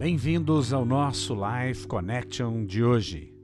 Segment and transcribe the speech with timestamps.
[0.00, 3.34] Bem-vindos ao nosso Life Connection de hoje.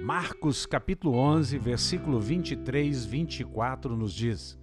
[0.00, 4.58] Marcos capítulo 11, versículo 23, 24 nos diz: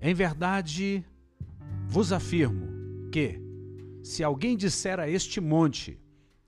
[0.00, 1.04] Em verdade
[1.86, 3.40] vos afirmo que,
[4.02, 5.96] se alguém disser a este monte,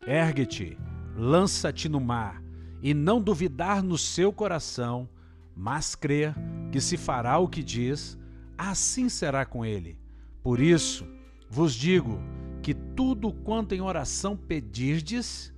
[0.04, 0.76] ergue-te,
[1.16, 2.42] lança-te no mar,
[2.82, 5.08] e não duvidar no seu coração,
[5.54, 6.34] mas crer
[6.72, 8.18] que se fará o que diz,
[8.58, 9.96] assim será com ele.
[10.42, 11.06] Por isso
[11.48, 12.18] vos digo
[12.64, 15.52] que tudo quanto em oração pedirdes,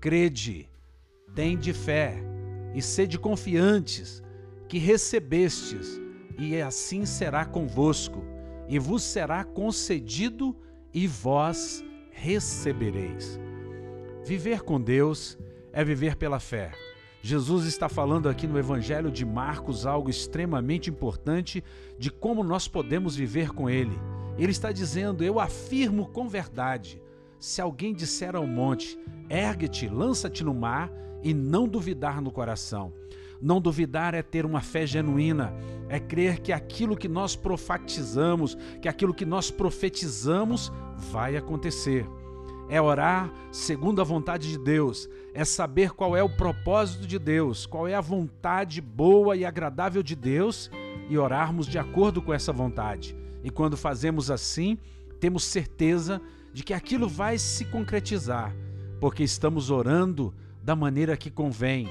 [0.00, 0.68] crede,
[1.34, 2.22] tende fé
[2.72, 4.22] e sede confiantes
[4.68, 6.00] que recebestes,
[6.38, 8.22] e assim será convosco,
[8.68, 10.56] e vos será concedido,
[10.92, 13.36] e vós recebereis.
[14.24, 15.36] Viver com Deus
[15.72, 16.70] é viver pela fé.
[17.20, 21.64] Jesus está falando aqui no Evangelho de Marcos algo extremamente importante
[21.98, 23.98] de como nós podemos viver com Ele.
[24.38, 27.00] Ele está dizendo: Eu afirmo com verdade.
[27.38, 30.90] Se alguém disser ao monte, ergue-te, lança-te no mar,
[31.22, 32.92] e não duvidar no coração.
[33.40, 35.52] Não duvidar é ter uma fé genuína,
[35.88, 42.06] é crer que aquilo que nós profatizamos, que aquilo que nós profetizamos vai acontecer
[42.68, 47.66] é orar segundo a vontade de Deus, é saber qual é o propósito de Deus,
[47.66, 50.70] qual é a vontade boa e agradável de Deus
[51.08, 53.16] e orarmos de acordo com essa vontade.
[53.44, 54.78] E quando fazemos assim,
[55.20, 56.20] temos certeza
[56.52, 58.56] de que aquilo vai se concretizar,
[58.98, 61.88] porque estamos orando da maneira que convém.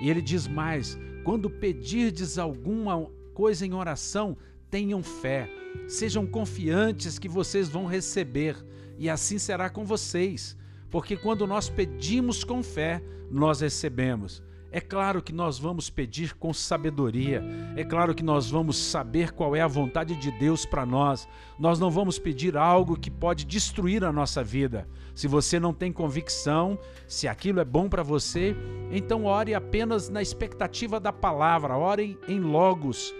[0.00, 4.36] E ele diz mais: quando pedirdes alguma coisa em oração,
[4.68, 5.48] tenham fé,
[5.86, 8.56] sejam confiantes que vocês vão receber
[8.98, 10.56] e assim será com vocês,
[10.90, 14.42] porque quando nós pedimos com fé, nós recebemos.
[14.76, 17.42] É claro que nós vamos pedir com sabedoria,
[17.74, 21.26] é claro que nós vamos saber qual é a vontade de Deus para nós.
[21.58, 24.86] Nós não vamos pedir algo que pode destruir a nossa vida.
[25.14, 26.78] Se você não tem convicção,
[27.08, 28.54] se aquilo é bom para você,
[28.92, 33.14] então ore apenas na expectativa da palavra, ore em logos.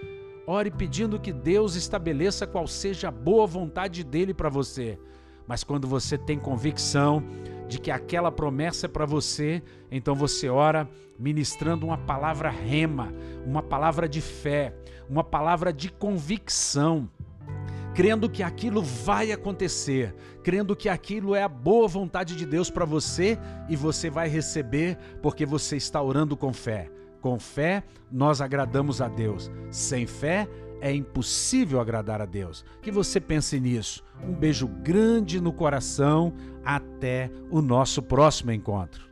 [0.46, 4.98] Ore pedindo que Deus estabeleça qual seja a boa vontade dele para você.
[5.48, 7.24] Mas quando você tem convicção
[7.68, 10.88] de que aquela promessa é para você, então você ora
[11.18, 13.12] ministrando uma palavra rema,
[13.44, 14.74] uma palavra de fé,
[15.08, 17.08] uma palavra de convicção,
[17.94, 22.84] crendo que aquilo vai acontecer, crendo que aquilo é a boa vontade de Deus para
[22.84, 23.38] você
[23.68, 26.90] e você vai receber porque você está orando com fé.
[27.22, 29.50] Com fé, nós agradamos a Deus.
[29.70, 30.46] Sem fé,
[30.80, 32.64] é impossível agradar a Deus.
[32.82, 34.02] Que você pense nisso.
[34.22, 36.32] Um beijo grande no coração.
[36.64, 39.05] Até o nosso próximo encontro.